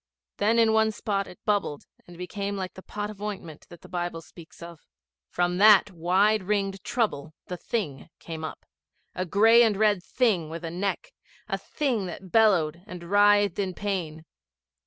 Then 0.37 0.57
in 0.57 0.73
one 0.73 0.91
spot 0.91 1.27
it 1.27 1.37
bubbled 1.45 1.83
and 2.07 2.17
became 2.17 2.57
like 2.57 2.73
the 2.73 2.81
pot 2.81 3.11
of 3.11 3.21
ointment 3.21 3.67
that 3.69 3.81
the 3.81 3.87
Bible 3.87 4.23
speaks 4.23 4.63
of. 4.63 4.79
From 5.29 5.59
that 5.59 5.91
wide 5.91 6.41
ringed 6.41 6.83
trouble 6.83 7.35
the 7.45 7.57
Thing 7.57 8.09
came 8.17 8.43
up 8.43 8.65
a 9.13 9.27
gray 9.27 9.61
and 9.61 9.77
red 9.77 10.01
Thing 10.01 10.49
with 10.49 10.65
a 10.65 10.71
neck 10.71 11.11
a 11.47 11.59
Thing 11.59 12.07
that 12.07 12.31
bellowed 12.31 12.81
and 12.87 13.03
writhed 13.11 13.59
in 13.59 13.75
pain. 13.75 14.25